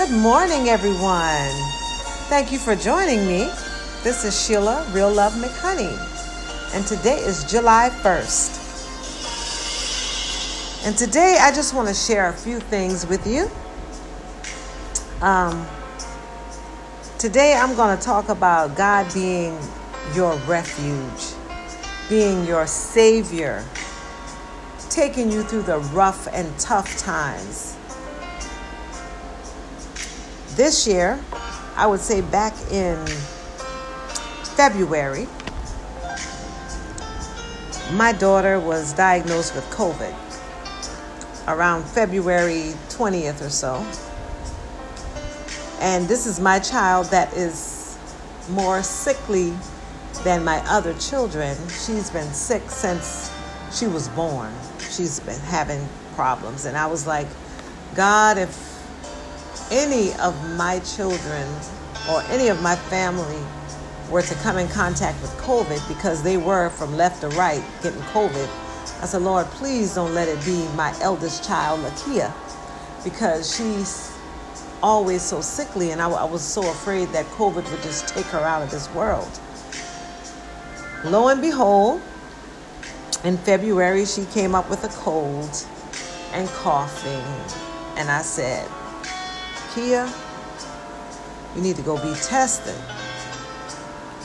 [0.00, 1.52] Good morning, everyone.
[2.30, 3.50] Thank you for joining me.
[4.02, 5.94] This is Sheila Real Love McHoney,
[6.74, 8.56] and today is July 1st.
[10.86, 13.50] And today I just want to share a few things with you.
[15.20, 15.66] Um,
[17.18, 19.58] today I'm going to talk about God being
[20.14, 21.34] your refuge,
[22.08, 23.62] being your savior,
[24.88, 27.76] taking you through the rough and tough times.
[30.56, 31.18] This year,
[31.76, 33.06] I would say back in
[34.56, 35.28] February,
[37.92, 40.14] my daughter was diagnosed with COVID
[41.48, 43.86] around February 20th or so.
[45.80, 47.96] And this is my child that is
[48.50, 49.54] more sickly
[50.24, 51.56] than my other children.
[51.68, 53.32] She's been sick since
[53.72, 54.52] she was born.
[54.90, 56.64] She's been having problems.
[56.64, 57.28] And I was like,
[57.94, 58.69] God, if
[59.70, 61.48] any of my children
[62.10, 63.40] or any of my family
[64.10, 68.00] were to come in contact with COVID because they were from left to right getting
[68.02, 68.48] COVID,
[69.00, 72.32] I said, Lord, please don't let it be my eldest child, Lakia,
[73.04, 74.12] because she's
[74.82, 78.40] always so sickly, and I, I was so afraid that COVID would just take her
[78.40, 79.40] out of this world.
[81.04, 82.00] Lo and behold,
[83.24, 85.66] in February, she came up with a cold
[86.32, 87.24] and coughing,
[87.96, 88.68] and I said,
[89.74, 90.12] Kia,
[91.54, 92.74] you need to go be tested.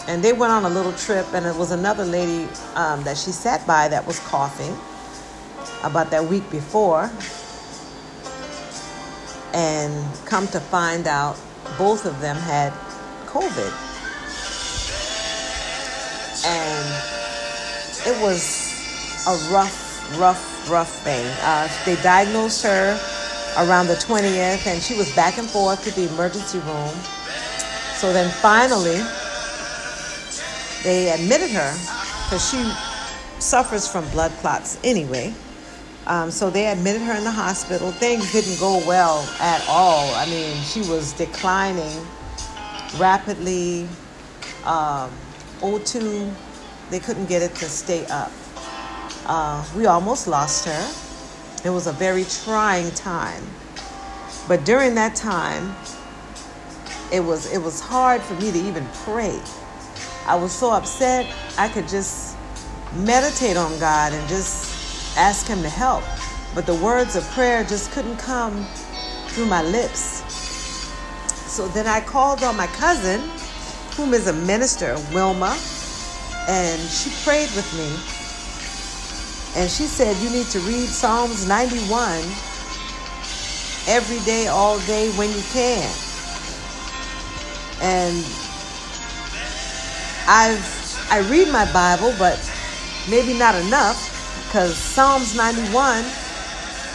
[0.07, 3.31] And they went on a little trip, and it was another lady um, that she
[3.31, 4.75] sat by that was coughing
[5.83, 7.11] about that week before.
[9.53, 9.93] And
[10.25, 11.37] come to find out,
[11.77, 12.73] both of them had
[13.27, 13.71] COVID.
[16.45, 17.15] And
[18.07, 21.25] it was a rough, rough, rough thing.
[21.41, 23.14] Uh, they diagnosed her
[23.58, 26.94] around the 20th, and she was back and forth to the emergency room.
[27.95, 29.02] So then finally,
[30.83, 31.73] they admitted her
[32.26, 32.64] because she
[33.39, 35.33] suffers from blood clots anyway.
[36.08, 37.92] Um, so they admitted her in the hospital.
[37.92, 40.14] Things didn't go well at all.
[40.14, 42.05] I mean, she was declining
[42.98, 43.88] rapidly.
[44.65, 45.11] Um,
[45.61, 46.32] O2,
[46.92, 48.32] they couldn't get it to stay up.
[49.26, 51.05] Uh, we almost lost her.
[51.65, 53.42] It was a very trying time.
[54.48, 55.76] But during that time,
[57.11, 59.42] it was it was hard for me to even pray.
[60.27, 61.26] I was so upset.
[61.58, 62.37] I could just
[62.98, 66.03] meditate on God and just ask him to help.
[66.53, 68.67] But the words of prayer just couldn't come
[69.30, 70.23] through my lips.
[71.52, 73.21] So then I called on my cousin,
[73.97, 75.58] whom is a minister, Wilma,
[76.47, 78.24] and she prayed with me
[79.55, 82.20] and she said, You need to read Psalms 91
[83.88, 85.89] every day, all day when you can.
[87.82, 88.17] And
[90.27, 92.39] I've I read my Bible, but
[93.10, 94.11] maybe not enough
[94.48, 96.04] because Psalms 91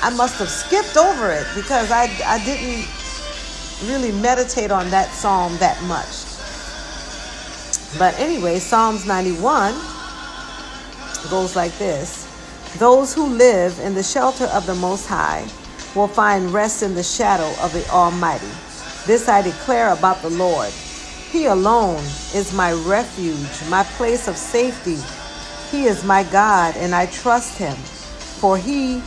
[0.02, 2.88] I must have skipped over it because I I didn't
[3.88, 6.26] really meditate on that psalm that much.
[7.98, 9.74] But anyway, Psalms 91
[11.30, 12.29] goes like this.
[12.78, 15.46] Those who live in the shelter of the Most High
[15.94, 18.50] will find rest in the shadow of the Almighty.
[19.06, 20.70] This I declare about the Lord.
[21.30, 22.02] He alone
[22.34, 24.98] is my refuge, my place of safety.
[25.70, 29.00] He is my God, and I trust him, for he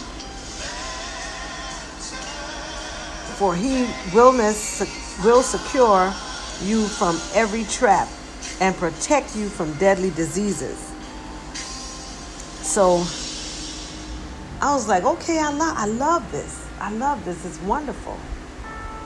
[3.38, 4.31] for he will,
[5.24, 6.13] will secure
[6.62, 8.07] you from every trap
[8.62, 10.78] and protect you from deadly diseases.
[12.62, 13.03] So
[14.63, 16.66] I was like, okay, I love, I love this.
[16.79, 17.46] I love this.
[17.46, 18.18] It's wonderful.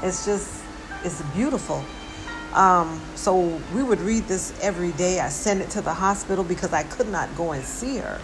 [0.04, 0.62] It's just,
[1.04, 1.84] it's beautiful.
[2.54, 5.20] Um, so we would read this every day.
[5.20, 8.22] I sent it to the hospital because I could not go and see her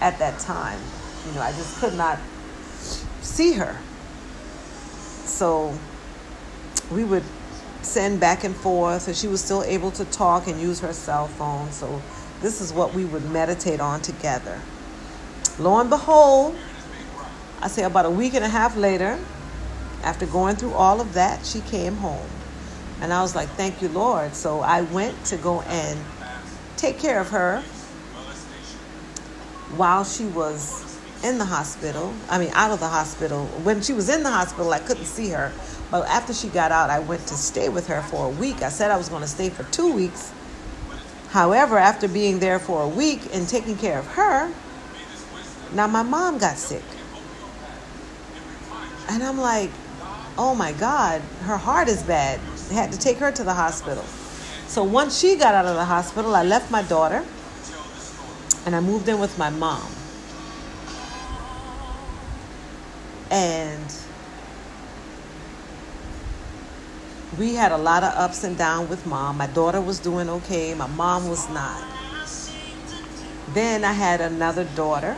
[0.00, 0.80] at that time.
[1.26, 2.18] You know, I just could not
[3.20, 3.76] see her.
[5.26, 5.76] So
[6.90, 7.24] we would
[7.82, 11.28] send back and forth, and she was still able to talk and use her cell
[11.28, 11.70] phone.
[11.70, 12.00] So
[12.40, 14.58] this is what we would meditate on together.
[15.58, 16.56] Lo and behold,
[17.60, 19.18] I say about a week and a half later,
[20.02, 22.26] after going through all of that, she came home.
[23.00, 24.34] And I was like, thank you, Lord.
[24.34, 25.98] So I went to go and
[26.76, 27.62] take care of her
[29.76, 32.12] while she was in the hospital.
[32.28, 33.46] I mean, out of the hospital.
[33.64, 35.52] When she was in the hospital, I couldn't see her.
[35.90, 38.62] But after she got out, I went to stay with her for a week.
[38.62, 40.32] I said I was going to stay for two weeks.
[41.28, 44.52] However, after being there for a week and taking care of her,
[45.74, 46.82] now my mom got sick.
[49.08, 49.70] And I'm like,
[50.38, 52.40] oh my God, her heart is bad.
[52.68, 54.04] They had to take her to the hospital.
[54.66, 57.24] So once she got out of the hospital, I left my daughter
[58.64, 59.90] and I moved in with my mom.
[63.30, 63.94] And
[67.38, 69.38] we had a lot of ups and downs with mom.
[69.38, 71.82] My daughter was doing okay, my mom was not.
[73.54, 75.16] Then I had another daughter,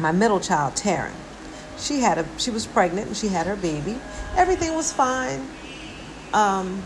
[0.00, 1.12] my middle child, Taryn.
[1.78, 3.98] She had a she was pregnant and she had her baby.
[4.36, 5.46] Everything was fine.
[6.32, 6.82] Um,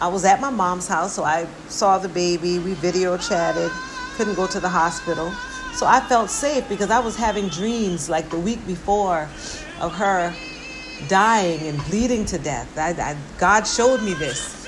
[0.00, 2.58] I was at my mom's house, so I saw the baby.
[2.58, 3.70] We video chatted.
[4.16, 5.32] Couldn't go to the hospital.
[5.74, 9.28] So I felt safe because I was having dreams like the week before
[9.80, 10.34] of her
[11.08, 12.78] dying and bleeding to death.
[12.78, 14.66] I, I, God showed me this.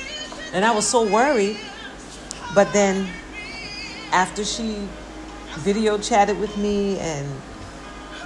[0.52, 1.58] And I was so worried.
[2.54, 3.08] But then
[4.12, 4.87] after she
[5.58, 7.26] video chatted with me and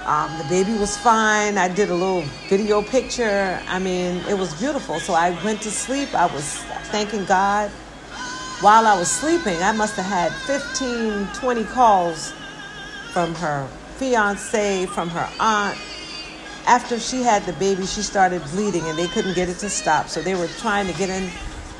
[0.05, 1.57] um, the baby was fine.
[1.57, 3.61] I did a little video picture.
[3.67, 4.99] I mean, it was beautiful.
[4.99, 6.13] So I went to sleep.
[6.13, 6.57] I was
[6.91, 7.69] thanking God.
[8.59, 12.33] While I was sleeping, I must have had 15, 20 calls
[13.11, 15.77] from her fiance, from her aunt.
[16.65, 20.07] After she had the baby, she started bleeding and they couldn't get it to stop.
[20.07, 21.29] So they were trying to get in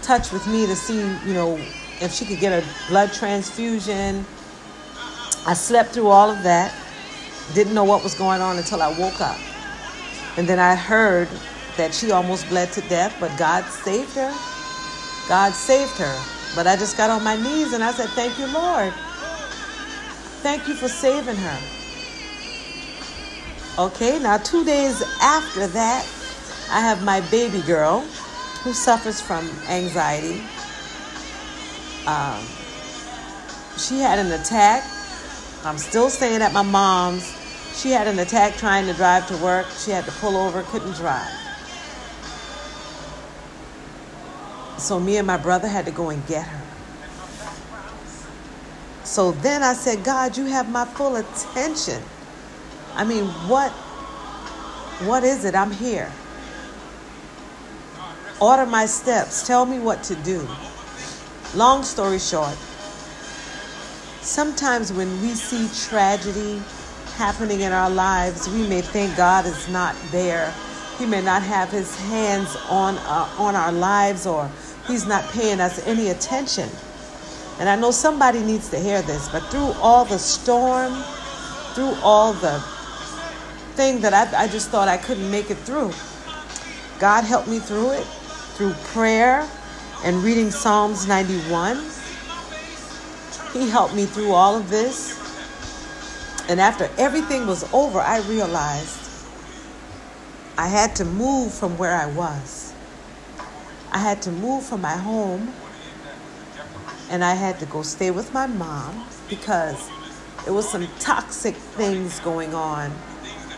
[0.02, 1.58] touch with me to see, you know,
[2.02, 4.26] if she could get a blood transfusion.
[5.46, 6.74] I slept through all of that.
[7.54, 9.38] Didn't know what was going on until I woke up.
[10.38, 11.28] And then I heard
[11.78, 14.34] that she almost bled to death, but God saved her.
[15.28, 16.24] God saved her.
[16.56, 18.94] But I just got on my knees and I said, Thank you, Lord.
[20.42, 21.60] Thank you for saving her.
[23.80, 26.08] Okay, now two days after that,
[26.70, 28.02] I have my baby girl
[28.64, 30.42] who suffers from anxiety.
[32.06, 32.46] Um,
[33.78, 34.84] she had an attack
[35.66, 37.40] I'm still staying at my mom's.
[37.76, 39.66] She had an attack trying to drive to work.
[39.70, 41.32] She had to pull over, couldn't drive.
[44.78, 46.62] So me and my brother had to go and get her.
[49.06, 52.02] So then I said, God, you have my full attention.
[52.96, 53.72] I mean, what
[55.08, 55.56] what is it?
[55.56, 56.12] I'm here.
[58.40, 59.46] Order my steps.
[59.46, 60.48] Tell me what to do.
[61.56, 62.58] Long story short,
[64.24, 66.62] Sometimes when we see tragedy
[67.18, 70.54] happening in our lives, we may think God is not there.
[70.98, 74.50] He may not have his hands on, uh, on our lives or
[74.88, 76.70] he's not paying us any attention.
[77.60, 80.94] And I know somebody needs to hear this, but through all the storm,
[81.74, 82.64] through all the
[83.76, 85.92] thing that I, I just thought I couldn't make it through,
[86.98, 88.06] God helped me through it
[88.56, 89.46] through prayer
[90.06, 91.78] and reading Psalms 91
[93.54, 95.20] he helped me through all of this.
[96.50, 99.00] And after everything was over, I realized
[100.58, 102.74] I had to move from where I was.
[103.92, 105.54] I had to move from my home
[107.10, 109.90] and I had to go stay with my mom because
[110.46, 112.92] there was some toxic things going on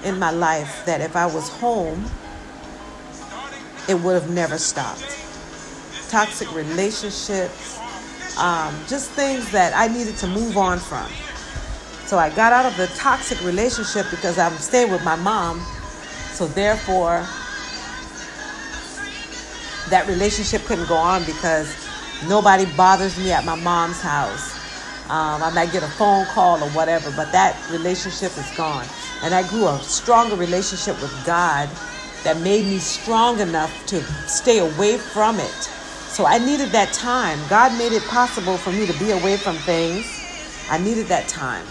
[0.03, 2.05] in my life that if I was home,
[3.87, 5.17] it would have never stopped.
[6.09, 7.79] Toxic relationships,
[8.37, 11.07] um, just things that I needed to move on from.
[12.05, 15.59] So I got out of the toxic relationship because I'm staying with my mom.
[16.33, 17.25] So therefore,
[19.89, 21.73] that relationship couldn't go on because
[22.27, 24.53] nobody bothers me at my mom's house.
[25.05, 28.85] Um, I might get a phone call or whatever, but that relationship is gone.
[29.23, 31.69] And I grew a stronger relationship with God
[32.23, 35.69] that made me strong enough to stay away from it
[36.15, 37.37] so I needed that time.
[37.49, 40.05] God made it possible for me to be away from things.
[40.71, 41.65] I needed that time.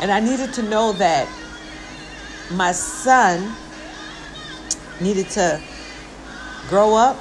[0.00, 1.28] And I needed to know that
[2.50, 3.54] my son
[4.98, 5.60] needed to
[6.70, 7.18] grow up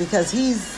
[0.00, 0.76] because he's,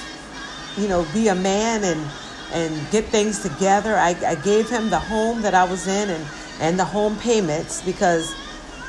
[0.77, 2.07] you know, be a man and
[2.53, 3.97] and get things together.
[3.97, 6.27] I, I gave him the home that I was in and,
[6.61, 8.35] and the home payments because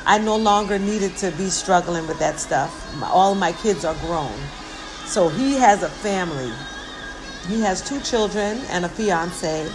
[0.04, 2.70] I no longer needed to be struggling with that stuff.
[3.02, 4.38] All of my kids are grown.
[5.08, 6.52] So he has a family.
[7.48, 9.66] He has two children and a fiance.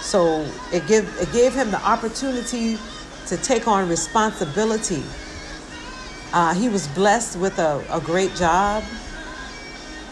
[0.00, 2.76] So it give it gave him the opportunity
[3.28, 5.04] to take on responsibility.
[6.32, 8.82] Uh, he was blessed with a, a great job.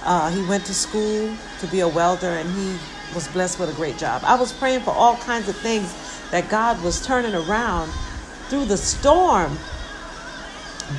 [0.04, 2.78] Uh, he went to school to be a welder and he
[3.12, 4.22] was blessed with a great job.
[4.24, 5.92] I was praying for all kinds of things
[6.30, 7.90] that God was turning around
[8.48, 9.58] through the storm.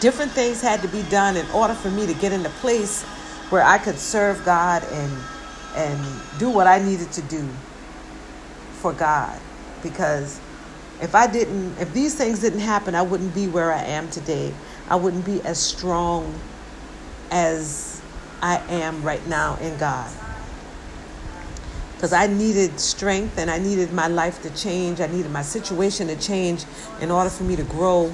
[0.02, 3.06] Different things had to be done in order for me to get into place
[3.52, 5.14] where I could serve God and
[5.76, 7.48] and do what I needed to do
[8.82, 9.40] for God
[9.84, 10.42] because
[11.02, 14.54] If I didn't, if these things didn't happen, I wouldn't be where I am today.
[14.90, 16.34] I wouldn't be as strong
[17.32, 18.02] as
[18.42, 20.12] I am right now in God.
[21.96, 25.02] Because I needed strength and I needed my life to change.
[25.02, 26.66] I needed my situation to change
[27.02, 28.14] in order for me to grow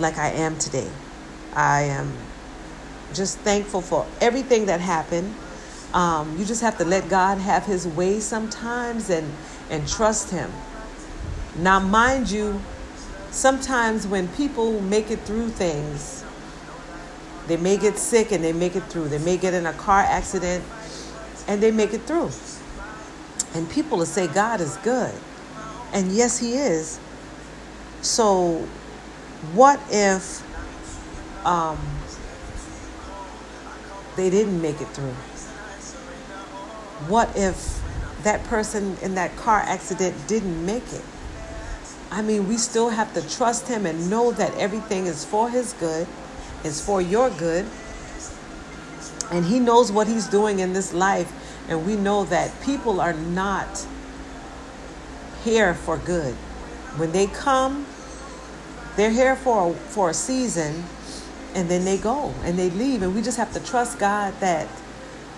[0.00, 0.90] like I am today.
[1.54, 2.12] I am
[3.14, 5.34] just thankful for everything that happened.
[5.94, 9.32] Um, you just have to let God have His way sometimes and
[9.70, 10.50] and trust Him.
[11.58, 12.60] Now, mind you,
[13.30, 16.24] sometimes when people make it through things,
[17.46, 19.08] they may get sick and they make it through.
[19.08, 20.64] They may get in a car accident
[21.48, 22.30] and they make it through.
[23.54, 25.14] And people will say God is good.
[25.92, 27.00] And yes, He is.
[28.02, 28.66] So,
[29.54, 30.42] what if
[31.46, 31.78] um,
[34.16, 35.14] they didn't make it through?
[37.08, 37.82] What if
[38.22, 41.04] that person in that car accident didn't make it?
[42.10, 45.72] I mean, we still have to trust Him and know that everything is for His
[45.74, 46.06] good,
[46.64, 47.66] is for your good.
[49.30, 51.32] And He knows what He's doing in this life.
[51.68, 53.86] And we know that people are not
[55.44, 56.34] here for good.
[56.96, 57.86] When they come,
[58.96, 60.84] they're here for a, for a season
[61.56, 63.02] and then they go and they leave.
[63.02, 64.68] And we just have to trust God that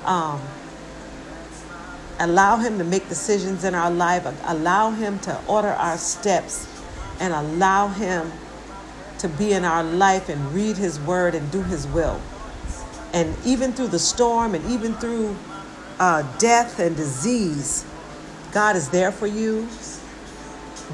[0.05, 0.43] um,
[2.19, 6.67] allow Him to make decisions in our life, allow Him to order our steps,
[7.21, 8.33] and allow Him
[9.21, 12.21] to be in our life and read His word and do His will.
[13.13, 15.37] And even through the storm and even through
[16.01, 17.87] uh, death and disease,
[18.53, 19.69] God is there for you.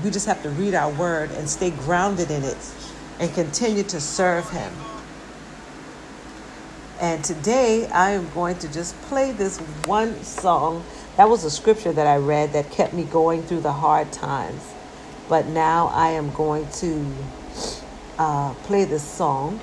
[0.04, 2.58] We just have to read our word and stay grounded in it
[3.20, 4.70] and continue to serve Him.
[7.00, 10.84] And today I am going to just play this one song.
[11.16, 14.62] That was a scripture that I read that kept me going through the hard times.
[15.28, 17.12] But now I am going to
[18.18, 19.60] uh, play this song.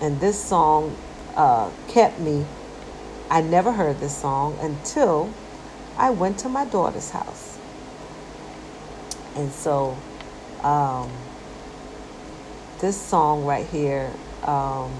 [0.00, 0.96] And this song
[1.34, 2.44] uh, kept me
[3.30, 5.30] I never heard this song until
[5.98, 7.58] I went to my daughter's house.
[9.36, 9.96] And so,
[10.62, 11.10] um,
[12.80, 14.10] this song right here
[14.44, 14.92] um,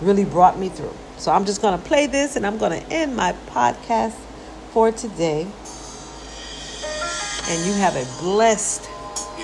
[0.00, 0.94] really brought me through.
[1.16, 4.16] So, I'm just going to play this and I'm going to end my podcast
[4.70, 5.46] for today.
[7.46, 8.88] And you have a blessed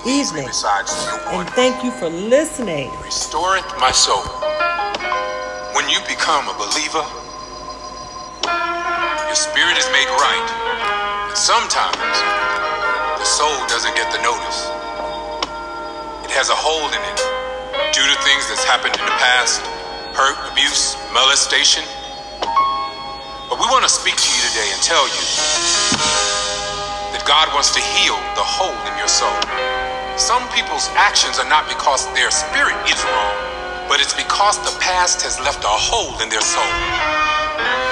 [0.07, 0.49] evening.
[0.49, 2.91] And thank you for listening.
[3.05, 4.25] Restoreth my soul.
[5.77, 7.05] When you become a believer,
[9.27, 10.49] your spirit is made right.
[11.29, 12.17] But sometimes
[13.21, 14.67] the soul doesn't get the notice.
[16.27, 17.19] It has a hole in it
[17.95, 19.63] due to things that's happened in the past
[20.15, 21.85] hurt, abuse, molestation.
[23.51, 25.23] But we want to speak to you today and tell you
[27.15, 29.35] that God wants to heal the hole in your soul.
[30.19, 33.37] Some people's actions are not because their spirit is wrong,
[33.91, 36.73] but it's because the past has left a hole in their soul.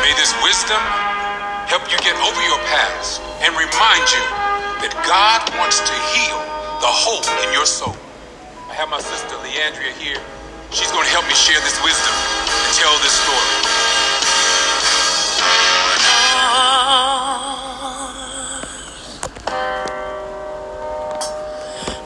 [0.02, 0.80] May this wisdom
[1.66, 4.24] help you get over your past and remind you
[4.82, 6.38] that God wants to heal
[6.80, 7.96] the hole in your soul.
[8.70, 10.22] I have my sister Leandria here.
[10.70, 13.48] She's going to help me share this wisdom and tell this story.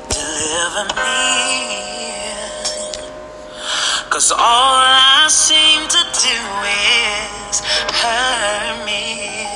[0.08, 1.12] Deliver me.
[4.10, 6.38] Cause all I seem to do
[6.70, 7.60] is
[8.00, 9.51] hurt me.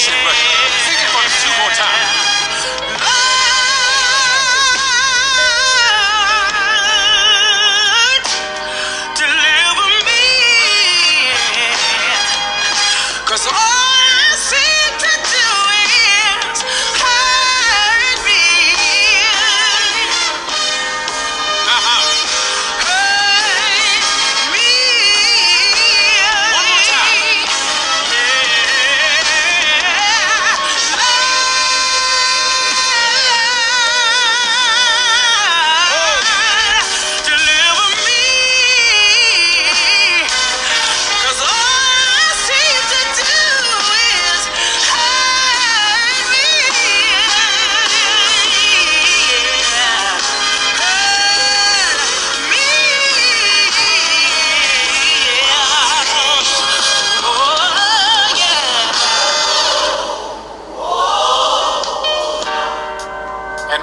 [0.00, 0.49] Should be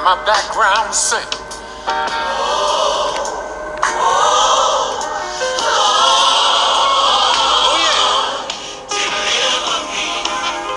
[0.03, 1.24] my background sing.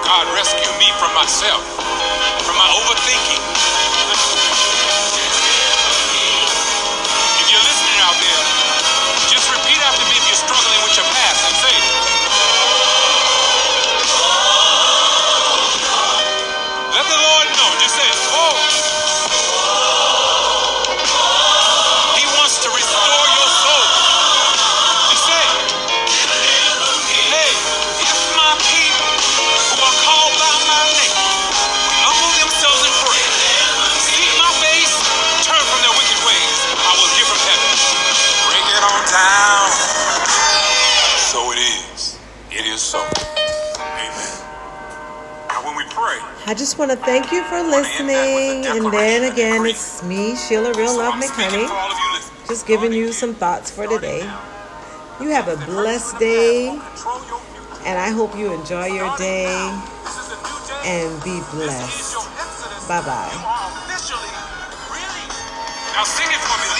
[0.04, 1.62] God rescue me from myself,
[2.46, 3.89] from my overthinking.
[46.80, 48.64] Want to thank you for listening.
[48.64, 51.68] And then again, it's me, Sheila Real Love McHoney,
[52.48, 54.20] just giving you some thoughts for today.
[55.20, 56.68] You have a blessed day,
[57.84, 59.52] and I hope you enjoy your day
[60.86, 62.16] and be blessed.
[62.88, 63.28] Bye bye.
[65.92, 66.79] Now sing it for